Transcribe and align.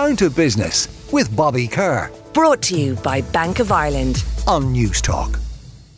Down 0.00 0.16
to 0.16 0.30
Business 0.30 0.88
with 1.12 1.36
Bobby 1.36 1.68
Kerr. 1.68 2.10
Brought 2.32 2.62
to 2.62 2.74
you 2.74 2.94
by 2.94 3.20
Bank 3.20 3.58
of 3.58 3.70
Ireland 3.70 4.24
on 4.46 4.72
Newstalk. 4.74 5.38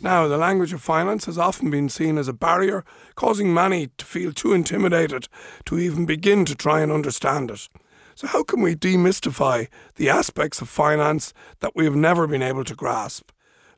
Now, 0.01 0.27
the 0.27 0.37
language 0.37 0.73
of 0.73 0.81
finance 0.81 1.23
has 1.23 1.37
often 1.37 1.69
been 1.69 1.87
seen 1.87 2.17
as 2.17 2.27
a 2.27 2.33
barrier, 2.33 2.83
causing 3.15 3.53
many 3.53 3.91
to 3.97 4.03
feel 4.03 4.33
too 4.33 4.51
intimidated 4.51 5.29
to 5.67 5.79
even 5.79 6.05
begin 6.05 6.43
to 6.43 6.53
try 6.53 6.81
and 6.81 6.91
understand 6.91 7.49
it. 7.49 7.69
So, 8.13 8.27
how 8.27 8.43
can 8.43 8.61
we 8.61 8.75
demystify 8.75 9.69
the 9.95 10.09
aspects 10.09 10.59
of 10.59 10.67
finance 10.67 11.33
that 11.61 11.73
we 11.73 11.85
have 11.85 11.95
never 11.95 12.27
been 12.27 12.43
able 12.43 12.65
to 12.65 12.75
grasp? 12.75 13.31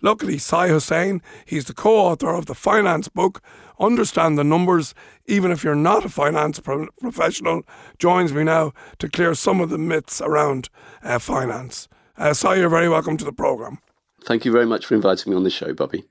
Luckily, 0.06 0.38
Si 0.38 0.68
Hussain, 0.68 1.20
he's 1.46 1.66
the 1.66 1.74
co 1.74 1.98
author 1.98 2.30
of 2.30 2.46
the 2.46 2.54
finance 2.54 3.08
book, 3.08 3.42
Understand 3.80 4.38
the 4.38 4.44
Numbers, 4.44 4.94
even 5.26 5.52
if 5.52 5.64
you're 5.64 5.74
not 5.74 6.06
a 6.06 6.10
finance 6.10 6.60
pro- 6.60 6.90
professional, 7.02 7.64
joins 7.98 8.32
me 8.32 8.44
now 8.44 8.72
to 9.00 9.10
clear 9.10 9.34
some 9.34 9.60
of 9.60 9.72
the 9.72 9.80
myths 9.80 10.22
around 10.22 10.70
uh, 11.02 11.18
finance. 11.18 11.88
Uh, 12.20 12.36
Si, 12.36 12.48
you're 12.56 12.70
very 12.70 12.88
welcome 12.88 13.18
to 13.18 13.26
the 13.26 13.34
programme. 13.34 13.80
Thank 14.24 14.46
you 14.46 14.52
very 14.52 14.68
much 14.68 14.86
for 14.86 14.94
inviting 14.94 15.32
me 15.32 15.38
on 15.38 15.44
the 15.44 15.50
show, 15.50 15.74
Bobby. 15.74 16.04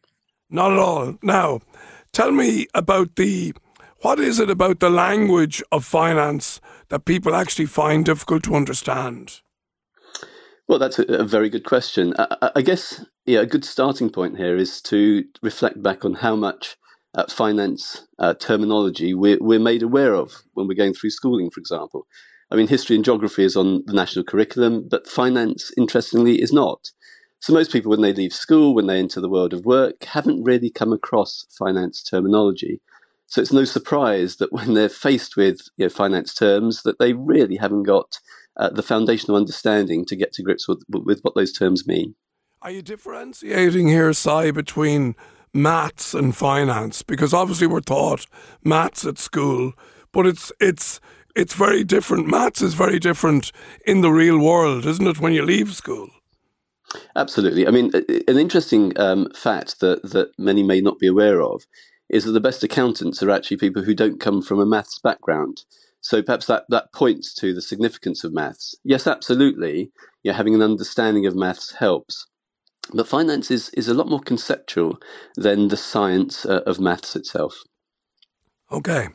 Not 0.51 0.73
at 0.73 0.79
all. 0.79 1.17
Now, 1.23 1.61
tell 2.11 2.33
me 2.33 2.67
about 2.75 3.15
the 3.15 3.55
what 4.01 4.19
is 4.19 4.41
it 4.41 4.51
about 4.51 4.81
the 4.81 4.91
language 4.91 5.63
of 5.71 5.85
finance 5.85 6.61
that 6.89 7.05
people 7.05 7.37
actually 7.37 7.67
find 7.67 8.05
difficult 8.05 8.43
to 8.43 8.57
understand? 8.57 9.41
Well, 10.67 10.79
that's 10.79 10.99
a, 10.99 11.25
very 11.25 11.51
good 11.51 11.65
question. 11.65 12.15
I, 12.19 12.51
I, 12.57 12.63
guess 12.63 13.05
yeah, 13.27 13.41
a 13.41 13.47
good 13.47 13.67
starting 13.67 14.09
point 14.09 14.39
here 14.39 14.57
is 14.57 14.81
to 14.83 15.25
reflect 15.43 15.83
back 15.83 16.05
on 16.07 16.15
how 16.15 16.37
much 16.37 16.77
uh, 17.15 17.27
finance 17.29 18.07
uh, 18.19 18.33
terminology 18.35 19.13
we're, 19.13 19.39
we're 19.41 19.59
made 19.61 19.83
aware 19.83 20.15
of 20.15 20.43
when 20.55 20.67
we're 20.67 20.75
going 20.75 20.95
through 20.95 21.11
schooling, 21.11 21.51
for 21.51 21.61
example. 21.61 22.07
I 22.51 22.57
mean, 22.57 22.69
history 22.69 22.97
and 22.97 23.05
geography 23.05 23.45
is 23.45 23.57
on 23.57 23.83
the 23.85 23.93
national 23.93 24.25
curriculum, 24.25 24.89
but 24.91 25.07
finance, 25.07 25.71
interestingly, 25.77 26.41
is 26.41 26.53
not. 26.53 26.91
So 27.41 27.53
most 27.53 27.71
people, 27.71 27.91
when 27.91 28.01
they 28.01 28.15
leave 28.15 28.33
school, 28.33 28.75
when 28.75 28.87
they 28.87 28.99
enter 28.99 29.21
the 29.21 29.29
world 29.29 29.53
of 29.53 29.67
work, 29.67 30.05
haven't 30.05 30.45
really 30.45 30.71
come 30.71 30.95
across 30.95 31.47
finance 31.59 32.03
terminology. 32.03 32.81
So 33.27 33.43
it's 33.43 33.53
no 33.53 33.65
surprise 33.65 34.37
that 34.37 34.53
when 34.53 34.73
they're 34.73 34.89
faced 34.89 35.37
with 35.37 35.61
you 35.77 35.87
know, 35.87 35.91
finance 35.91 36.33
terms, 36.33 36.83
that 36.85 36.99
they 36.99 37.13
really 37.13 37.57
haven't 37.57 37.83
got 37.83 38.19
uh, 38.57 38.71
the 38.71 38.83
foundational 38.83 39.37
understanding 39.37 40.05
to 40.07 40.17
get 40.17 40.33
to 40.35 40.43
grips 40.43 40.69
with, 40.69 40.83
with 40.89 41.21
what 41.23 41.35
those 41.35 41.53
terms 41.53 41.87
mean. 41.87 42.15
Are 42.63 42.71
you 42.71 42.83
differentiating 42.83 43.89
here, 43.89 44.13
Si, 44.13 44.51
between 44.51 45.17
maths 45.53 46.15
and 46.15 46.35
finance? 46.35 47.03
Because 47.03 47.35
obviously 47.35 47.67
we're 47.67 47.81
taught 47.81 48.27
maths 48.63 49.05
at 49.05 49.19
school, 49.19 49.75
but 50.13 50.27
it's 50.27 50.51
it's 50.61 51.01
it's 51.37 51.55
very 51.55 51.85
different. 51.85 52.29
Maths 52.29 52.63
is 52.63 52.75
very 52.75 52.99
different 52.99 53.53
in 53.87 54.01
the 54.01 54.11
real 54.11 54.39
world, 54.39 54.87
isn't 54.87 55.07
it? 55.07 55.21
When 55.21 55.33
you 55.33 55.45
leave 55.45 55.75
school. 55.75 56.09
Absolutely. 57.17 57.67
I 57.67 57.71
mean, 57.71 57.91
an 58.29 58.39
interesting 58.39 58.99
um, 58.99 59.29
fact 59.35 59.81
that 59.81 60.03
that 60.13 60.31
many 60.39 60.63
may 60.63 60.81
not 60.81 60.99
be 60.99 61.09
aware 61.09 61.43
of 61.43 61.65
is 62.09 62.25
that 62.25 62.33
the 62.33 62.41
best 62.41 62.63
accountants 62.63 63.23
are 63.23 63.31
actually 63.31 63.57
people 63.57 63.83
who 63.83 63.95
don't 63.95 64.21
come 64.21 64.43
from 64.43 64.61
a 64.61 64.67
maths 64.67 65.01
background. 65.01 65.65
So 66.05 66.23
perhaps 66.23 66.45
that, 66.47 66.65
that 66.69 66.93
points 66.93 67.33
to 67.37 67.55
the 67.55 67.63
significance 67.63 68.25
of 68.25 68.35
maths. 68.35 68.77
Yes, 68.85 69.07
absolutely. 69.07 69.91
Yeah, 70.23 70.35
having 70.35 70.55
an 70.55 70.61
understanding 70.61 71.25
of 71.25 71.35
maths 71.35 71.73
helps. 71.73 72.27
But 72.93 73.09
finance 73.09 73.51
is, 73.51 73.71
is 73.71 73.89
a 73.89 73.95
lot 73.95 74.11
more 74.11 74.21
conceptual 74.21 74.99
than 75.35 75.69
the 75.69 75.79
science 75.79 76.45
uh, 76.45 76.61
of 76.67 76.79
maths 76.79 77.17
itself. 77.17 77.63
Okay. 78.71 79.09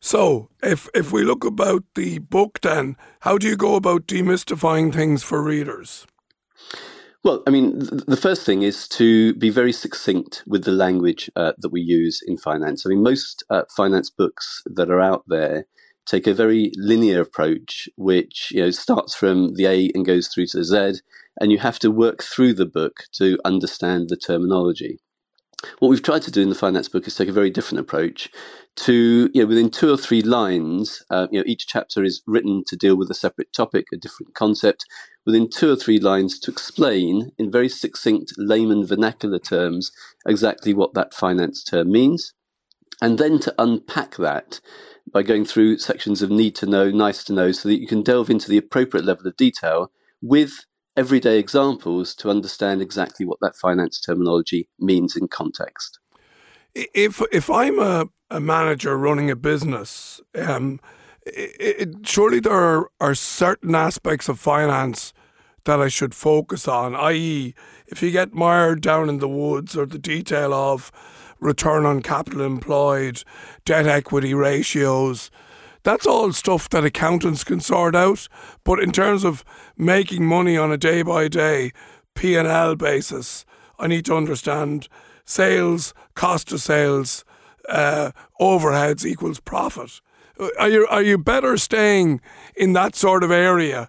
So, 0.00 0.48
if 0.62 0.88
if 0.94 1.12
we 1.12 1.24
look 1.24 1.44
about 1.44 1.84
the 1.94 2.18
book, 2.20 2.60
then 2.62 2.96
how 3.20 3.36
do 3.36 3.46
you 3.46 3.56
go 3.56 3.74
about 3.74 4.06
demystifying 4.06 4.94
things 4.94 5.22
for 5.22 5.42
readers? 5.42 6.06
Well, 7.22 7.42
I 7.46 7.50
mean, 7.50 7.78
the 7.78 8.18
first 8.20 8.46
thing 8.46 8.62
is 8.62 8.88
to 8.88 9.34
be 9.34 9.50
very 9.50 9.72
succinct 9.72 10.42
with 10.46 10.64
the 10.64 10.72
language 10.72 11.30
uh, 11.36 11.52
that 11.58 11.70
we 11.70 11.80
use 11.80 12.22
in 12.26 12.38
finance. 12.38 12.84
I 12.84 12.90
mean, 12.90 13.02
most 13.02 13.44
uh, 13.50 13.62
finance 13.74 14.10
books 14.10 14.62
that 14.66 14.90
are 14.90 15.00
out 15.00 15.24
there 15.26 15.66
take 16.06 16.26
a 16.26 16.34
very 16.34 16.72
linear 16.76 17.20
approach, 17.20 17.88
which 17.96 18.50
you 18.50 18.62
know 18.62 18.70
starts 18.70 19.14
from 19.14 19.54
the 19.54 19.66
A 19.66 19.90
and 19.94 20.04
goes 20.04 20.28
through 20.28 20.46
to 20.48 20.58
the 20.58 20.64
Z, 20.64 21.00
and 21.40 21.50
you 21.50 21.58
have 21.58 21.78
to 21.80 21.90
work 21.90 22.22
through 22.22 22.54
the 22.54 22.66
book 22.66 23.04
to 23.12 23.38
understand 23.44 24.08
the 24.08 24.16
terminology. 24.16 24.98
What 25.78 25.88
we've 25.88 26.02
tried 26.02 26.22
to 26.22 26.30
do 26.30 26.42
in 26.42 26.50
the 26.50 26.54
finance 26.54 26.88
book 26.88 27.06
is 27.06 27.14
take 27.14 27.28
a 27.28 27.32
very 27.32 27.50
different 27.50 27.80
approach 27.80 28.30
to, 28.76 29.30
you 29.32 29.42
know, 29.42 29.46
within 29.46 29.70
two 29.70 29.90
or 29.90 29.96
three 29.96 30.20
lines, 30.20 31.02
uh, 31.10 31.28
you 31.30 31.38
know, 31.38 31.44
each 31.46 31.66
chapter 31.66 32.02
is 32.02 32.22
written 32.26 32.64
to 32.66 32.76
deal 32.76 32.96
with 32.96 33.10
a 33.10 33.14
separate 33.14 33.52
topic, 33.52 33.86
a 33.92 33.96
different 33.96 34.34
concept, 34.34 34.84
within 35.24 35.48
two 35.48 35.72
or 35.72 35.76
three 35.76 35.98
lines 35.98 36.38
to 36.40 36.50
explain 36.50 37.30
in 37.38 37.50
very 37.50 37.68
succinct 37.68 38.34
layman 38.36 38.84
vernacular 38.84 39.38
terms 39.38 39.90
exactly 40.26 40.74
what 40.74 40.94
that 40.94 41.14
finance 41.14 41.62
term 41.64 41.90
means, 41.90 42.34
and 43.00 43.18
then 43.18 43.38
to 43.38 43.54
unpack 43.58 44.16
that 44.16 44.60
by 45.14 45.22
going 45.22 45.44
through 45.44 45.78
sections 45.78 46.22
of 46.22 46.30
need 46.30 46.56
to 46.56 46.66
know, 46.66 46.90
nice 46.90 47.22
to 47.24 47.32
know, 47.32 47.52
so 47.52 47.68
that 47.68 47.80
you 47.80 47.86
can 47.86 48.02
delve 48.02 48.28
into 48.28 48.50
the 48.50 48.58
appropriate 48.58 49.06
level 49.06 49.28
of 49.28 49.36
detail 49.36 49.92
with 50.20 50.66
everyday 50.96 51.38
examples 51.38 52.14
to 52.16 52.28
understand 52.28 52.82
exactly 52.82 53.24
what 53.24 53.38
that 53.40 53.56
finance 53.56 54.00
terminology 54.00 54.68
means 54.78 55.16
in 55.16 55.28
context. 55.28 56.00
If 56.74 57.22
if 57.32 57.48
I'm 57.48 57.78
a, 57.78 58.06
a 58.28 58.40
manager 58.40 58.98
running 58.98 59.30
a 59.30 59.36
business, 59.36 60.20
um, 60.34 60.80
it, 61.24 61.78
it, 61.78 62.08
surely 62.08 62.40
there 62.40 62.52
are, 62.52 62.90
are 63.00 63.14
certain 63.14 63.76
aspects 63.76 64.28
of 64.28 64.40
finance 64.40 65.12
that 65.64 65.80
I 65.80 65.88
should 65.88 66.14
focus 66.14 66.66
on, 66.66 66.94
i.e., 66.96 67.54
if 67.86 68.02
you 68.02 68.10
get 68.10 68.34
mired 68.34 68.80
down 68.80 69.08
in 69.08 69.18
the 69.18 69.28
woods 69.28 69.76
or 69.76 69.86
the 69.86 69.98
detail 69.98 70.52
of 70.52 70.90
return 71.44 71.84
on 71.84 72.02
capital 72.02 72.40
employed, 72.40 73.22
debt 73.64 73.86
equity 73.86 74.34
ratios. 74.34 75.30
That's 75.82 76.06
all 76.06 76.32
stuff 76.32 76.70
that 76.70 76.84
accountants 76.84 77.44
can 77.44 77.60
sort 77.60 77.94
out. 77.94 78.26
But 78.64 78.80
in 78.80 78.90
terms 78.90 79.22
of 79.22 79.44
making 79.76 80.24
money 80.24 80.56
on 80.56 80.72
a 80.72 80.78
day 80.78 81.02
by 81.02 81.28
day 81.28 81.72
P 82.14 82.36
and 82.36 82.48
L 82.48 82.74
basis, 82.74 83.44
I 83.78 83.86
need 83.86 84.06
to 84.06 84.16
understand 84.16 84.88
sales, 85.26 85.92
cost 86.14 86.50
of 86.52 86.62
sales, 86.62 87.24
uh, 87.68 88.12
overheads 88.40 89.04
equals 89.04 89.40
profit. 89.40 90.00
Are 90.58 90.68
you 90.68 90.86
are 90.88 91.02
you 91.02 91.18
better 91.18 91.56
staying 91.56 92.20
in 92.56 92.72
that 92.72 92.96
sort 92.96 93.22
of 93.22 93.30
area 93.30 93.88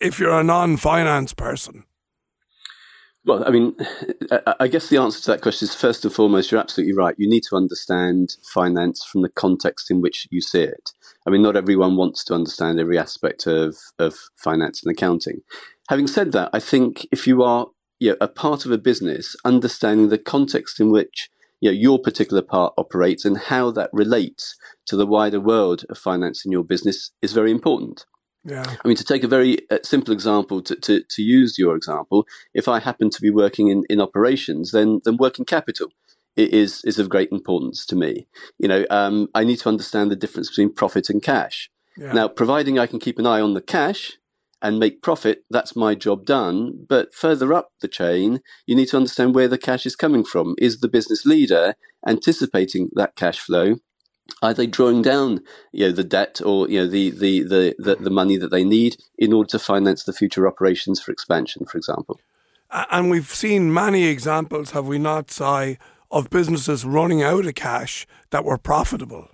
if 0.00 0.18
you're 0.18 0.38
a 0.38 0.42
non-finance 0.42 1.34
person? 1.34 1.84
Well, 3.28 3.44
I 3.46 3.50
mean, 3.50 3.76
I 4.58 4.68
guess 4.68 4.88
the 4.88 4.96
answer 4.96 5.20
to 5.20 5.26
that 5.32 5.42
question 5.42 5.68
is 5.68 5.74
first 5.74 6.02
and 6.04 6.12
foremost, 6.12 6.50
you're 6.50 6.60
absolutely 6.60 6.94
right. 6.94 7.14
You 7.18 7.28
need 7.28 7.44
to 7.50 7.56
understand 7.56 8.36
finance 8.54 9.04
from 9.04 9.20
the 9.20 9.28
context 9.28 9.90
in 9.90 10.00
which 10.00 10.26
you 10.30 10.40
see 10.40 10.62
it. 10.62 10.92
I 11.26 11.30
mean, 11.30 11.42
not 11.42 11.54
everyone 11.54 11.96
wants 11.96 12.24
to 12.24 12.34
understand 12.34 12.80
every 12.80 12.98
aspect 12.98 13.46
of, 13.46 13.76
of 13.98 14.16
finance 14.34 14.82
and 14.82 14.90
accounting. 14.90 15.42
Having 15.90 16.06
said 16.06 16.32
that, 16.32 16.48
I 16.54 16.58
think 16.58 17.06
if 17.12 17.26
you 17.26 17.42
are 17.42 17.66
you 18.00 18.12
know, 18.12 18.16
a 18.22 18.28
part 18.28 18.64
of 18.64 18.72
a 18.72 18.78
business, 18.78 19.36
understanding 19.44 20.08
the 20.08 20.16
context 20.16 20.80
in 20.80 20.90
which 20.90 21.28
you 21.60 21.68
know, 21.68 21.76
your 21.76 21.98
particular 21.98 22.40
part 22.40 22.72
operates 22.78 23.26
and 23.26 23.36
how 23.36 23.70
that 23.72 23.90
relates 23.92 24.56
to 24.86 24.96
the 24.96 25.06
wider 25.06 25.40
world 25.40 25.84
of 25.90 25.98
finance 25.98 26.46
in 26.46 26.52
your 26.52 26.64
business 26.64 27.10
is 27.20 27.34
very 27.34 27.50
important. 27.50 28.06
Yeah. 28.44 28.76
I 28.82 28.88
mean, 28.88 28.96
to 28.96 29.04
take 29.04 29.24
a 29.24 29.28
very 29.28 29.58
uh, 29.70 29.78
simple 29.82 30.12
example, 30.12 30.62
to, 30.62 30.76
to, 30.76 31.02
to 31.02 31.22
use 31.22 31.58
your 31.58 31.76
example, 31.76 32.26
if 32.54 32.68
I 32.68 32.80
happen 32.80 33.10
to 33.10 33.20
be 33.20 33.30
working 33.30 33.68
in, 33.68 33.84
in 33.90 34.00
operations, 34.00 34.70
then, 34.72 35.00
then 35.04 35.16
working 35.16 35.44
capital 35.44 35.88
is, 36.36 36.82
is 36.84 36.98
of 36.98 37.08
great 37.08 37.30
importance 37.32 37.84
to 37.86 37.96
me. 37.96 38.26
You 38.58 38.68
know, 38.68 38.86
um, 38.90 39.28
I 39.34 39.44
need 39.44 39.58
to 39.60 39.68
understand 39.68 40.10
the 40.10 40.16
difference 40.16 40.48
between 40.48 40.72
profit 40.72 41.10
and 41.10 41.22
cash. 41.22 41.70
Yeah. 41.96 42.12
Now, 42.12 42.28
providing 42.28 42.78
I 42.78 42.86
can 42.86 43.00
keep 43.00 43.18
an 43.18 43.26
eye 43.26 43.40
on 43.40 43.54
the 43.54 43.60
cash 43.60 44.18
and 44.62 44.78
make 44.78 45.02
profit, 45.02 45.44
that's 45.50 45.76
my 45.76 45.94
job 45.94 46.24
done. 46.24 46.86
But 46.88 47.14
further 47.14 47.52
up 47.52 47.72
the 47.80 47.88
chain, 47.88 48.40
you 48.66 48.74
need 48.74 48.88
to 48.88 48.96
understand 48.96 49.34
where 49.34 49.48
the 49.48 49.58
cash 49.58 49.86
is 49.86 49.96
coming 49.96 50.24
from. 50.24 50.54
Is 50.58 50.80
the 50.80 50.88
business 50.88 51.26
leader 51.26 51.74
anticipating 52.06 52.90
that 52.94 53.16
cash 53.16 53.38
flow? 53.38 53.76
Are 54.42 54.54
they 54.54 54.66
drawing 54.66 55.02
down 55.02 55.40
you 55.72 55.86
know 55.86 55.92
the 55.92 56.04
debt 56.04 56.40
or 56.44 56.68
you 56.68 56.80
know 56.80 56.86
the, 56.86 57.10
the 57.10 57.42
the 57.42 57.74
the, 57.78 57.96
the, 57.96 58.10
money 58.10 58.36
that 58.36 58.50
they 58.50 58.64
need 58.64 58.96
in 59.16 59.32
order 59.32 59.48
to 59.50 59.58
finance 59.58 60.04
the 60.04 60.12
future 60.12 60.46
operations 60.46 61.00
for 61.00 61.12
expansion 61.12 61.64
for 61.64 61.76
example? 61.76 62.20
And 62.70 63.10
we've 63.10 63.28
seen 63.28 63.72
many 63.72 64.04
examples 64.04 64.72
have 64.72 64.86
we 64.86 64.98
not 64.98 65.30
Si, 65.30 65.78
of 66.10 66.30
businesses 66.30 66.84
running 66.84 67.22
out 67.22 67.46
of 67.46 67.54
cash 67.54 68.06
that 68.30 68.44
were 68.44 68.58
profitable. 68.58 69.28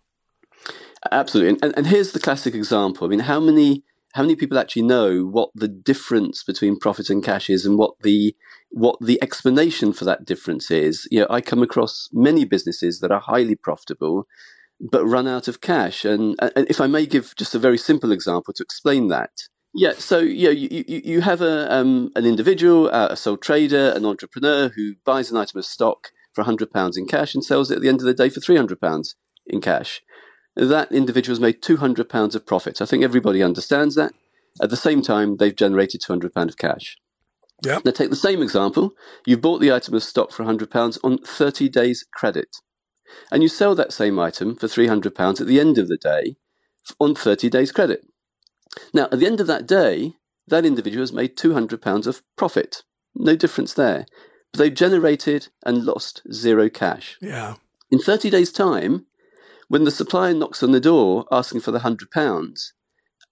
Absolutely. 1.10 1.58
And, 1.60 1.76
and 1.76 1.86
here's 1.86 2.12
the 2.12 2.20
classic 2.20 2.54
example. 2.54 3.06
I 3.06 3.10
mean 3.10 3.20
how 3.20 3.40
many 3.40 3.82
how 4.14 4.22
many 4.22 4.36
people 4.36 4.58
actually 4.58 4.82
know 4.82 5.24
what 5.24 5.50
the 5.54 5.68
difference 5.68 6.44
between 6.44 6.78
profit 6.78 7.10
and 7.10 7.22
cash 7.22 7.50
is 7.50 7.66
and 7.66 7.76
what 7.76 7.94
the 8.02 8.34
what 8.70 8.96
the 9.00 9.20
explanation 9.22 9.92
for 9.92 10.04
that 10.04 10.24
difference 10.24 10.70
is? 10.70 11.06
You 11.10 11.20
know 11.20 11.26
i 11.28 11.40
come 11.40 11.62
across 11.62 12.08
many 12.12 12.44
businesses 12.44 13.00
that 13.00 13.10
are 13.10 13.20
highly 13.20 13.56
profitable 13.56 14.26
but 14.90 15.04
run 15.04 15.26
out 15.26 15.48
of 15.48 15.60
cash. 15.60 16.04
And, 16.04 16.36
and 16.40 16.66
if 16.68 16.80
I 16.80 16.86
may 16.86 17.06
give 17.06 17.34
just 17.36 17.54
a 17.54 17.58
very 17.58 17.78
simple 17.78 18.12
example 18.12 18.52
to 18.54 18.62
explain 18.62 19.08
that, 19.08 19.30
Yeah, 19.72 19.94
so 19.98 20.18
you, 20.18 20.44
know, 20.44 20.50
you, 20.50 20.84
you 20.86 21.20
have 21.22 21.40
a, 21.40 21.72
um, 21.72 22.10
an 22.14 22.26
individual, 22.26 22.88
uh, 22.92 23.08
a 23.10 23.16
sole 23.16 23.36
trader, 23.36 23.92
an 23.96 24.04
entrepreneur 24.04 24.68
who 24.68 24.94
buys 25.04 25.30
an 25.30 25.36
item 25.36 25.58
of 25.58 25.64
stock 25.64 26.12
for 26.32 26.44
£100 26.44 26.98
in 26.98 27.06
cash 27.06 27.34
and 27.34 27.44
sells 27.44 27.70
it 27.70 27.76
at 27.76 27.82
the 27.82 27.88
end 27.88 28.00
of 28.00 28.06
the 28.06 28.14
day 28.14 28.28
for 28.28 28.40
£300 28.40 29.14
in 29.46 29.60
cash. 29.60 30.02
That 30.54 30.92
individual 30.92 31.32
has 31.32 31.40
made 31.40 31.62
£200 31.62 32.34
of 32.34 32.46
profit. 32.46 32.80
I 32.80 32.86
think 32.86 33.02
everybody 33.02 33.42
understands 33.42 33.94
that. 33.96 34.12
At 34.60 34.70
the 34.70 34.76
same 34.76 35.02
time, 35.02 35.38
they've 35.38 35.56
generated 35.56 36.02
£200 36.02 36.48
of 36.48 36.56
cash. 36.56 36.96
Yeah. 37.64 37.80
Now, 37.84 37.90
take 37.90 38.10
the 38.10 38.16
same 38.16 38.42
example. 38.42 38.92
You've 39.26 39.40
bought 39.40 39.60
the 39.60 39.72
item 39.72 39.94
of 39.94 40.02
stock 40.02 40.30
for 40.30 40.44
£100 40.44 40.98
on 41.02 41.18
30 41.18 41.68
days 41.68 42.04
credit. 42.12 42.48
And 43.30 43.42
you 43.42 43.48
sell 43.48 43.74
that 43.74 43.92
same 43.92 44.18
item 44.18 44.56
for 44.56 44.66
£300 44.66 45.40
at 45.40 45.46
the 45.46 45.60
end 45.60 45.78
of 45.78 45.88
the 45.88 45.96
day 45.96 46.36
on 46.98 47.14
30 47.14 47.48
days 47.48 47.72
credit. 47.72 48.06
Now, 48.92 49.04
at 49.04 49.18
the 49.18 49.26
end 49.26 49.40
of 49.40 49.46
that 49.46 49.66
day, 49.66 50.14
that 50.46 50.64
individual 50.64 51.02
has 51.02 51.12
made 51.12 51.36
£200 51.36 52.06
of 52.06 52.22
profit. 52.36 52.82
No 53.14 53.36
difference 53.36 53.74
there. 53.74 54.06
But 54.52 54.58
they've 54.58 54.74
generated 54.74 55.48
and 55.64 55.84
lost 55.84 56.22
zero 56.32 56.68
cash. 56.68 57.16
Yeah. 57.20 57.54
In 57.90 57.98
30 57.98 58.30
days' 58.30 58.52
time, 58.52 59.06
when 59.68 59.84
the 59.84 59.90
supplier 59.90 60.34
knocks 60.34 60.62
on 60.62 60.72
the 60.72 60.80
door 60.80 61.26
asking 61.30 61.60
for 61.60 61.70
the 61.70 61.80
£100, 61.80 62.72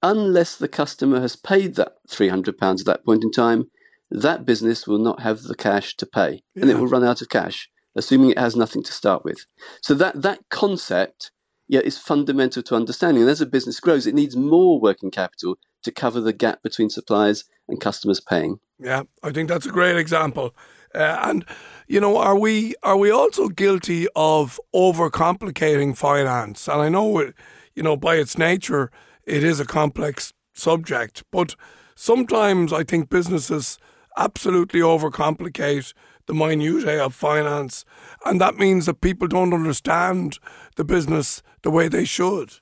unless 0.03 0.57
the 0.57 0.69
customer 0.69 1.21
has 1.21 1.37
paid 1.37 1.75
that 1.77 1.97
£300 2.09 2.81
at 2.81 2.87
that 2.87 3.05
point 3.05 3.25
in 3.25 3.31
time, 3.31 3.71
that 4.11 4.45
business 4.45 4.87
will 4.87 4.99
not 4.99 5.23
have 5.23 5.45
the 5.45 5.55
cash 5.55 5.97
to 5.97 6.07
pay 6.07 6.43
and 6.55 6.69
it 6.69 6.77
will 6.77 6.87
run 6.87 7.05
out 7.05 7.23
of 7.23 7.29
cash, 7.29 7.71
assuming 7.97 8.31
it 8.31 8.39
has 8.39 8.57
nothing 8.57 8.83
to 8.83 8.93
start 8.93 9.25
with. 9.25 9.47
So 9.83 9.95
that, 9.95 10.23
that 10.23 10.41
concept 10.51 11.31
yeah, 11.69 11.81
is 11.81 11.99
fundamental 11.99 12.63
to 12.65 12.75
understanding. 12.75 13.23
And 13.23 13.31
as 13.31 13.41
a 13.41 13.47
business 13.47 13.81
grows, 13.81 14.07
it 14.07 14.15
needs 14.15 14.37
more 14.37 14.81
working 14.81 15.11
capital 15.11 15.59
to 15.83 15.91
cover 15.91 16.21
the 16.21 16.33
gap 16.33 16.63
between 16.63 16.91
suppliers 16.91 17.45
and 17.69 17.81
customers 17.81 18.21
paying. 18.21 18.59
Yeah, 18.79 19.05
I 19.23 19.31
think 19.31 19.49
that's 19.49 19.67
a 19.67 19.71
great 19.71 19.97
example. 19.97 20.55
Uh, 20.95 21.19
and 21.23 21.45
you 21.87 22.01
know, 22.01 22.17
are 22.19 22.39
we 22.39 22.75
are 22.83 22.97
we 22.97 23.11
also 23.11 23.49
guilty 23.49 24.07
of 24.15 24.61
overcomplicating 24.75 25.97
finance? 25.97 26.69
And 26.69 26.83
I 26.83 26.89
know, 26.89 27.33
you 27.75 27.83
know, 27.83 27.97
by 27.97 28.17
its 28.17 28.37
nature, 28.37 28.91
it 29.25 29.43
is 29.43 29.61
a 29.61 29.65
complex 29.65 30.33
subject, 30.53 31.23
but 31.31 31.55
sometimes 31.95 32.73
I 32.73 32.85
think 32.85 33.09
businesses 33.09 33.79
absolutely 34.17 34.81
overcomplicate 34.81 35.93
the 36.27 36.35
minutiae 36.35 37.05
of 37.05 37.15
finance, 37.15 37.85
and 38.25 38.41
that 38.41 38.57
means 38.57 38.87
that 38.87 39.01
people 39.01 39.27
don't 39.27 39.55
understand 39.55 40.39
the 40.77 40.85
business 40.85 41.43
the 41.63 41.71
way 41.71 41.89
they 41.89 42.05
should. 42.05 42.55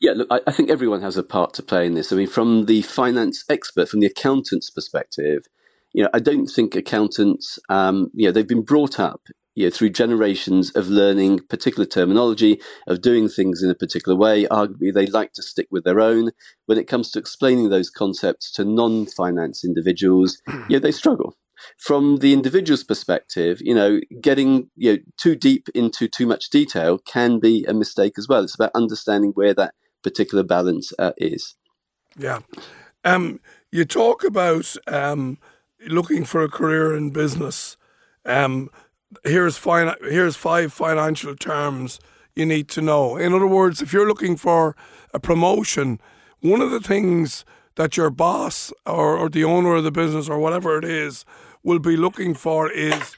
Yeah, 0.00 0.12
look, 0.12 0.28
I, 0.30 0.40
I, 0.46 0.52
think 0.52 0.70
everyone 0.70 1.02
has 1.02 1.16
a 1.16 1.24
part 1.24 1.54
to 1.54 1.62
play 1.62 1.84
in 1.84 1.94
this. 1.94 2.12
I 2.12 2.16
mean, 2.16 2.28
from 2.28 2.66
the 2.66 2.82
finance 2.82 3.44
expert, 3.50 3.88
from 3.88 4.00
the 4.00 4.06
accountant's 4.06 4.70
perspective, 4.70 5.46
you 5.92 6.04
know, 6.04 6.10
I 6.14 6.20
don't 6.20 6.46
think 6.46 6.76
accountants, 6.76 7.58
um, 7.68 8.10
you 8.14 8.26
know, 8.26 8.32
they've 8.32 8.46
been 8.46 8.62
brought 8.62 9.00
up, 9.00 9.22
you 9.58 9.64
know, 9.64 9.70
through 9.70 9.90
generations 9.90 10.70
of 10.76 10.86
learning 10.86 11.40
particular 11.48 11.84
terminology, 11.84 12.60
of 12.86 13.00
doing 13.00 13.28
things 13.28 13.60
in 13.60 13.68
a 13.68 13.74
particular 13.74 14.16
way. 14.16 14.44
Arguably, 14.44 14.94
they 14.94 15.06
like 15.06 15.32
to 15.32 15.42
stick 15.42 15.66
with 15.68 15.82
their 15.82 16.00
own. 16.00 16.30
When 16.66 16.78
it 16.78 16.86
comes 16.86 17.10
to 17.10 17.18
explaining 17.18 17.68
those 17.68 17.90
concepts 17.90 18.52
to 18.52 18.64
non-finance 18.64 19.64
individuals, 19.64 20.40
yeah, 20.68 20.78
they 20.78 20.92
struggle 20.92 21.36
from 21.76 22.18
the 22.18 22.32
individual's 22.32 22.84
perspective, 22.84 23.58
you 23.60 23.74
know, 23.74 23.98
getting 24.20 24.70
you 24.76 24.92
know 24.92 24.98
too 25.16 25.34
deep 25.34 25.68
into 25.74 26.06
too 26.06 26.26
much 26.26 26.50
detail 26.50 26.98
can 26.98 27.40
be 27.40 27.64
a 27.64 27.74
mistake 27.74 28.14
as 28.16 28.28
well. 28.28 28.44
It's 28.44 28.54
about 28.54 28.70
understanding 28.76 29.32
where 29.34 29.54
that 29.54 29.74
particular 30.04 30.44
balance 30.44 30.92
uh, 31.00 31.12
is. 31.16 31.56
Yeah, 32.16 32.40
um, 33.02 33.40
you 33.72 33.84
talk 33.84 34.22
about 34.22 34.76
um, 34.86 35.38
looking 35.88 36.24
for 36.24 36.44
a 36.44 36.48
career 36.48 36.94
in 36.94 37.10
business. 37.10 37.76
Um, 38.24 38.70
here's 39.24 39.56
fine. 39.56 39.94
Here's 40.02 40.36
five 40.36 40.72
financial 40.72 41.36
terms 41.36 42.00
you 42.34 42.46
need 42.46 42.68
to 42.68 42.80
know. 42.80 43.16
In 43.16 43.34
other 43.34 43.46
words, 43.46 43.82
if 43.82 43.92
you're 43.92 44.06
looking 44.06 44.36
for 44.36 44.76
a 45.12 45.18
promotion, 45.18 46.00
one 46.40 46.60
of 46.60 46.70
the 46.70 46.80
things 46.80 47.44
that 47.74 47.96
your 47.96 48.10
boss 48.10 48.72
or, 48.86 49.16
or 49.16 49.28
the 49.28 49.44
owner 49.44 49.74
of 49.74 49.84
the 49.84 49.90
business 49.90 50.28
or 50.28 50.38
whatever 50.38 50.78
it 50.78 50.84
is 50.84 51.24
will 51.62 51.78
be 51.78 51.96
looking 51.96 52.34
for 52.34 52.70
is 52.70 53.16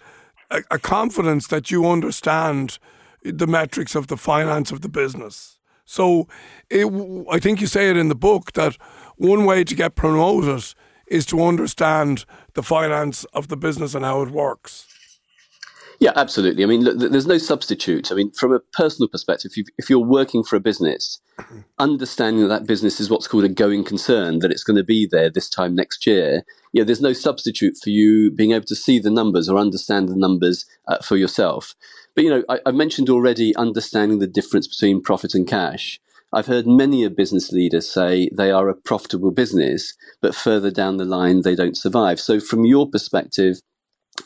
a, 0.51 0.63
a 0.71 0.79
confidence 0.79 1.47
that 1.49 1.71
you 1.71 1.87
understand 1.87 2.79
the 3.23 3.47
metrics 3.47 3.95
of 3.95 4.07
the 4.07 4.17
finance 4.17 4.73
of 4.73 4.81
the 4.81 4.89
business. 4.89 5.59
So 5.85 6.29
it, 6.71 6.87
I 7.31 7.39
think 7.39 7.61
you 7.61 7.67
say 7.67 7.91
it 7.91 7.97
in 7.97 8.09
the 8.09 8.15
book 8.15 8.53
that 8.53 8.77
one 9.17 9.45
way 9.45 9.65
to 9.65 9.75
get 9.75 9.97
promoted 9.97 10.65
is 11.07 11.27
to 11.27 11.43
understand 11.43 12.25
the 12.55 12.63
finance 12.63 13.25
of 13.35 13.49
the 13.49 13.57
business 13.57 13.95
and 13.95 14.05
how 14.05 14.23
it 14.23 14.31
works. 14.31 14.90
Yeah, 16.01 16.13
absolutely. 16.17 16.65
I 16.65 16.67
mean, 16.67 16.83
look, 16.83 16.99
there's 16.99 17.27
no 17.27 17.37
substitute. 17.37 18.11
I 18.11 18.15
mean, 18.15 18.31
from 18.31 18.55
a 18.55 18.61
personal 18.61 19.07
perspective, 19.07 19.53
if, 19.55 19.67
if 19.77 19.91
you're 19.91 19.99
working 19.99 20.43
for 20.43 20.57
a 20.57 20.61
business, 20.61 21.21
understanding 21.79 22.41
that 22.41 22.49
that 22.49 22.67
business 22.67 23.01
is 23.01 23.11
what's 23.11 23.29
called 23.29 23.45
a 23.45 23.51
going 23.51 23.85
concern, 23.85 24.39
that 24.39 24.51
it's 24.51 24.65
going 24.65 24.79
to 24.79 24.85
be 24.85 25.07
there 25.07 25.29
this 25.29 25.51
time 25.51 25.75
next 25.75 26.07
year, 26.07 26.43
yeah, 26.73 26.85
there's 26.85 27.03
no 27.03 27.13
substitute 27.13 27.75
for 27.83 27.91
you 27.91 28.31
being 28.31 28.53
able 28.53 28.65
to 28.65 28.75
see 28.75 28.99
the 28.99 29.11
numbers 29.11 29.47
or 29.47 29.59
understand 29.59 30.09
the 30.09 30.17
numbers 30.17 30.65
uh, 30.89 31.03
for 31.03 31.19
yourself. 31.19 31.75
But, 32.15 32.25
you 32.25 32.31
know, 32.31 32.45
I, 32.49 32.61
I 32.65 32.71
mentioned 32.71 33.11
already 33.11 33.55
understanding 33.57 34.21
the 34.21 34.27
difference 34.27 34.67
between 34.67 35.03
profit 35.03 35.35
and 35.35 35.47
cash. 35.47 36.01
I've 36.33 36.47
heard 36.47 36.67
many 36.67 37.05
a 37.05 37.11
business 37.11 37.53
leader 37.53 37.83
say 37.83 38.31
they 38.33 38.51
are 38.51 38.71
a 38.71 38.75
profitable 38.75 39.33
business, 39.33 39.95
but 40.23 40.35
further 40.35 40.71
down 40.71 40.97
the 40.97 41.05
line, 41.05 41.43
they 41.43 41.57
don't 41.57 41.77
survive. 41.77 42.21
So, 42.21 42.41
from 42.41 42.65
your 42.65 42.89
perspective, 42.89 43.57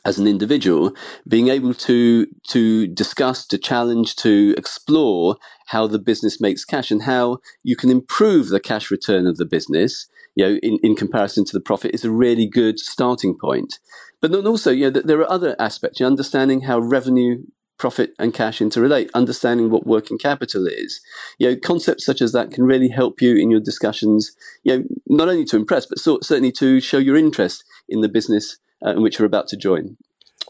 as 0.04 0.18
an 0.18 0.26
individual, 0.26 0.94
being 1.26 1.48
able 1.48 1.74
to 1.74 2.26
to 2.48 2.86
discuss, 2.88 3.46
to 3.46 3.58
challenge, 3.58 4.16
to 4.16 4.54
explore 4.56 5.36
how 5.66 5.86
the 5.86 5.98
business 5.98 6.40
makes 6.40 6.64
cash 6.64 6.90
and 6.90 7.02
how 7.02 7.38
you 7.62 7.76
can 7.76 7.90
improve 7.90 8.48
the 8.48 8.60
cash 8.60 8.90
return 8.90 9.26
of 9.26 9.36
the 9.36 9.46
business, 9.46 10.08
you 10.34 10.44
know, 10.44 10.58
in, 10.62 10.78
in 10.82 10.94
comparison 10.94 11.44
to 11.44 11.52
the 11.52 11.60
profit 11.60 11.94
is 11.94 12.04
a 12.04 12.10
really 12.10 12.46
good 12.46 12.78
starting 12.78 13.36
point. 13.38 13.78
But 14.20 14.32
then 14.32 14.46
also, 14.46 14.70
you 14.70 14.90
know, 14.90 15.00
there 15.00 15.20
are 15.20 15.30
other 15.30 15.56
aspects. 15.58 16.00
You 16.00 16.04
know, 16.04 16.10
understanding 16.10 16.62
how 16.62 16.78
revenue 16.78 17.42
profit 17.78 18.14
and 18.18 18.32
cash 18.32 18.60
interrelate, 18.60 19.10
understanding 19.14 19.70
what 19.70 19.86
working 19.86 20.18
capital 20.18 20.66
is. 20.66 21.00
You 21.38 21.50
know, 21.50 21.56
concepts 21.56 22.04
such 22.04 22.22
as 22.22 22.32
that 22.32 22.50
can 22.50 22.64
really 22.64 22.88
help 22.88 23.20
you 23.20 23.36
in 23.36 23.50
your 23.50 23.60
discussions, 23.60 24.34
you 24.62 24.78
know, 24.78 24.84
not 25.06 25.28
only 25.28 25.44
to 25.46 25.56
impress, 25.56 25.86
but 25.86 25.98
so, 25.98 26.18
certainly 26.22 26.52
to 26.52 26.80
show 26.80 26.98
your 26.98 27.16
interest 27.16 27.64
in 27.88 28.00
the 28.00 28.08
business 28.08 28.58
Uh, 28.84 28.90
in 28.90 29.02
which 29.02 29.18
you're 29.18 29.26
about 29.26 29.48
to 29.48 29.56
join 29.56 29.96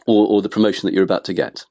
or, 0.07 0.27
or 0.27 0.43
the 0.43 0.49
promotion 0.49 0.87
that 0.87 0.95
you're 0.95 1.05
about 1.05 1.25
to 1.25 1.35
get. 1.35 1.65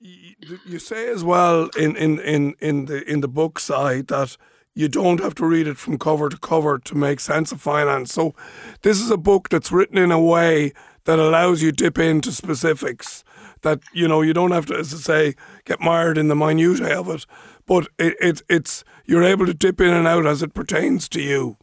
You 0.00 0.80
say 0.80 1.08
as 1.08 1.22
well 1.22 1.68
in, 1.78 1.94
in, 1.96 2.18
in, 2.18 2.54
in 2.60 2.86
the 2.86 3.08
in 3.08 3.20
the 3.20 3.28
book 3.28 3.60
side 3.60 4.08
that 4.08 4.36
you 4.74 4.88
don't 4.88 5.20
have 5.20 5.36
to 5.36 5.46
read 5.46 5.68
it 5.68 5.78
from 5.78 5.98
cover 5.98 6.28
to 6.28 6.36
cover 6.36 6.78
to 6.80 6.94
make 6.96 7.20
sense 7.20 7.52
of 7.52 7.60
finance. 7.60 8.12
So 8.12 8.34
this 8.80 9.00
is 9.00 9.10
a 9.10 9.16
book 9.16 9.48
that's 9.48 9.70
written 9.70 9.98
in 9.98 10.10
a 10.10 10.20
way 10.20 10.72
that 11.04 11.20
allows 11.20 11.62
you 11.62 11.70
to 11.70 11.84
dip 11.84 11.98
into 11.98 12.32
specifics 12.32 13.22
that 13.62 13.80
you 13.92 14.08
know 14.08 14.22
you 14.22 14.32
don't 14.32 14.50
have 14.50 14.66
to 14.66 14.74
as 14.74 14.92
I 14.92 14.96
say 14.96 15.34
get 15.64 15.80
mired 15.80 16.18
in 16.18 16.28
the 16.28 16.36
minutiae 16.36 16.98
of 16.98 17.08
it 17.08 17.26
but 17.66 17.88
it, 17.98 18.16
it 18.20 18.42
it's 18.48 18.84
you're 19.06 19.22
able 19.22 19.46
to 19.46 19.54
dip 19.54 19.80
in 19.80 19.92
and 19.92 20.06
out 20.06 20.26
as 20.26 20.42
it 20.42 20.54
pertains 20.54 21.08
to 21.10 21.20
you 21.20 21.56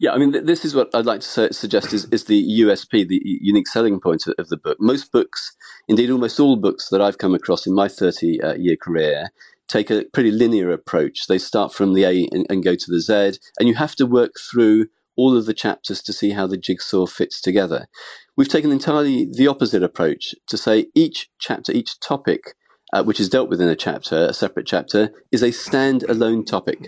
yeah, 0.00 0.12
I 0.12 0.18
mean, 0.18 0.32
th- 0.32 0.44
this 0.44 0.64
is 0.64 0.74
what 0.74 0.90
I'd 0.94 1.06
like 1.06 1.20
to 1.20 1.26
su- 1.26 1.52
suggest 1.52 1.92
is, 1.92 2.06
is 2.06 2.24
the 2.24 2.60
USP, 2.60 3.08
the 3.08 3.20
unique 3.24 3.66
selling 3.66 4.00
point 4.00 4.24
of, 4.38 4.48
the 4.48 4.56
book. 4.56 4.78
Most 4.80 5.10
books, 5.10 5.56
indeed, 5.88 6.10
almost 6.10 6.38
all 6.38 6.56
books 6.56 6.88
that 6.90 7.02
I've 7.02 7.18
come 7.18 7.34
across 7.34 7.66
in 7.66 7.74
my 7.74 7.88
30 7.88 8.40
uh, 8.40 8.54
year 8.54 8.76
career, 8.76 9.30
take 9.66 9.90
a 9.90 10.04
pretty 10.12 10.30
linear 10.30 10.70
approach. 10.70 11.26
They 11.26 11.38
start 11.38 11.74
from 11.74 11.94
the 11.94 12.04
A 12.04 12.28
and, 12.30 12.46
and, 12.48 12.62
go 12.62 12.74
to 12.76 12.90
the 12.90 13.00
Z, 13.00 13.40
and 13.58 13.68
you 13.68 13.74
have 13.74 13.96
to 13.96 14.06
work 14.06 14.34
through 14.38 14.86
all 15.16 15.36
of 15.36 15.46
the 15.46 15.54
chapters 15.54 16.00
to 16.02 16.12
see 16.12 16.30
how 16.30 16.46
the 16.46 16.56
jigsaw 16.56 17.06
fits 17.06 17.40
together. 17.40 17.88
We've 18.36 18.48
taken 18.48 18.70
entirely 18.70 19.28
the 19.30 19.48
opposite 19.48 19.82
approach 19.82 20.34
to 20.46 20.56
say 20.56 20.86
each 20.94 21.28
chapter, 21.40 21.72
each 21.72 21.98
topic, 21.98 22.54
uh, 22.92 23.02
which 23.02 23.18
is 23.18 23.28
dealt 23.28 23.50
with 23.50 23.60
in 23.60 23.68
a 23.68 23.74
chapter, 23.74 24.26
a 24.26 24.32
separate 24.32 24.66
chapter, 24.66 25.10
is 25.32 25.42
a 25.42 25.50
stand-alone 25.50 26.44
topic. 26.44 26.86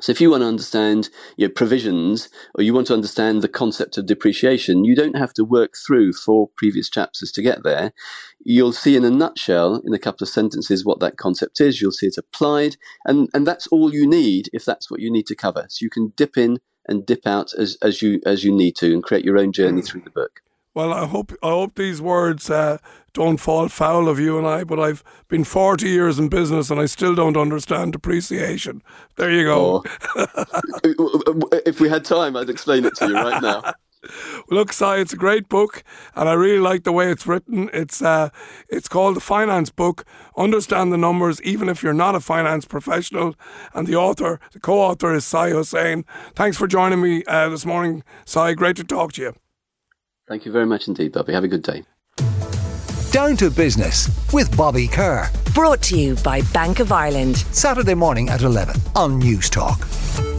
So 0.00 0.12
if 0.12 0.20
you 0.20 0.30
want 0.30 0.42
to 0.42 0.48
understand 0.48 1.10
your 1.36 1.48
provisions 1.48 2.28
or 2.54 2.62
you 2.62 2.74
want 2.74 2.86
to 2.88 2.94
understand 2.94 3.42
the 3.42 3.48
concept 3.48 3.96
of 3.96 4.06
depreciation, 4.06 4.84
you 4.84 4.94
don't 4.94 5.16
have 5.16 5.32
to 5.34 5.44
work 5.44 5.74
through 5.76 6.12
four 6.12 6.48
previous 6.56 6.90
chapters 6.90 7.32
to 7.32 7.42
get 7.42 7.62
there. 7.62 7.92
You'll 8.44 8.72
see 8.72 8.96
in 8.96 9.04
a 9.04 9.10
nutshell, 9.10 9.82
in 9.84 9.94
a 9.94 9.98
couple 9.98 10.24
of 10.24 10.28
sentences, 10.28 10.84
what 10.84 11.00
that 11.00 11.16
concept 11.16 11.60
is. 11.60 11.80
You'll 11.80 11.92
see 11.92 12.06
it 12.06 12.18
applied. 12.18 12.76
And, 13.04 13.28
and 13.32 13.46
that's 13.46 13.66
all 13.68 13.92
you 13.92 14.06
need 14.06 14.50
if 14.52 14.64
that's 14.64 14.90
what 14.90 15.00
you 15.00 15.10
need 15.10 15.26
to 15.26 15.34
cover. 15.34 15.66
So 15.68 15.84
you 15.84 15.90
can 15.90 16.12
dip 16.16 16.36
in 16.36 16.58
and 16.88 17.04
dip 17.04 17.26
out 17.26 17.52
as, 17.58 17.76
as 17.82 18.00
you 18.00 18.20
as 18.24 18.44
you 18.44 18.54
need 18.54 18.76
to 18.76 18.92
and 18.92 19.02
create 19.02 19.24
your 19.24 19.38
own 19.38 19.52
journey 19.52 19.80
mm. 19.80 19.86
through 19.86 20.02
the 20.02 20.10
book. 20.10 20.40
Well, 20.76 20.92
I 20.92 21.06
hope 21.06 21.32
I 21.42 21.48
hope 21.48 21.76
these 21.76 22.02
words 22.02 22.50
uh, 22.50 22.76
don't 23.14 23.38
fall 23.38 23.70
foul 23.70 24.10
of 24.10 24.20
you 24.20 24.36
and 24.36 24.46
I. 24.46 24.62
But 24.62 24.78
I've 24.78 25.02
been 25.26 25.42
forty 25.42 25.88
years 25.88 26.18
in 26.18 26.28
business 26.28 26.68
and 26.68 26.78
I 26.78 26.84
still 26.84 27.14
don't 27.14 27.38
understand 27.38 27.94
depreciation. 27.94 28.82
There 29.16 29.32
you 29.32 29.44
go. 29.44 29.82
Oh. 30.14 30.26
if 31.64 31.80
we 31.80 31.88
had 31.88 32.04
time, 32.04 32.36
I'd 32.36 32.50
explain 32.50 32.84
it 32.84 32.94
to 32.96 33.08
you 33.08 33.14
right 33.14 33.40
now. 33.40 33.72
Look, 34.50 34.70
Si, 34.70 34.84
it's 34.84 35.14
a 35.14 35.16
great 35.16 35.48
book, 35.48 35.82
and 36.14 36.28
I 36.28 36.34
really 36.34 36.60
like 36.60 36.84
the 36.84 36.92
way 36.92 37.10
it's 37.10 37.26
written. 37.26 37.70
It's 37.72 38.02
uh, 38.02 38.28
it's 38.68 38.86
called 38.86 39.16
the 39.16 39.20
Finance 39.20 39.70
Book. 39.70 40.04
Understand 40.36 40.92
the 40.92 40.98
numbers, 40.98 41.40
even 41.40 41.70
if 41.70 41.82
you're 41.82 41.94
not 41.94 42.14
a 42.14 42.20
finance 42.20 42.66
professional. 42.66 43.34
And 43.72 43.86
the 43.86 43.96
author, 43.96 44.40
the 44.52 44.60
co-author, 44.60 45.14
is 45.14 45.24
Si 45.24 45.50
Hussain. 45.52 46.04
Thanks 46.34 46.58
for 46.58 46.66
joining 46.66 47.00
me 47.00 47.24
uh, 47.24 47.48
this 47.48 47.64
morning, 47.64 48.04
Si. 48.26 48.52
Great 48.52 48.76
to 48.76 48.84
talk 48.84 49.14
to 49.14 49.22
you. 49.22 49.45
Thank 50.28 50.44
you 50.44 50.52
very 50.52 50.66
much 50.66 50.88
indeed, 50.88 51.12
Bobby. 51.12 51.32
Have 51.32 51.44
a 51.44 51.48
good 51.48 51.62
day. 51.62 51.84
Down 53.12 53.36
to 53.36 53.50
Business 53.50 54.10
with 54.32 54.54
Bobby 54.56 54.88
Kerr. 54.88 55.30
Brought 55.54 55.80
to 55.82 55.98
you 55.98 56.16
by 56.16 56.42
Bank 56.52 56.80
of 56.80 56.92
Ireland. 56.92 57.36
Saturday 57.36 57.94
morning 57.94 58.28
at 58.28 58.42
11 58.42 58.74
on 58.94 59.20
Newstalk. 59.22 60.35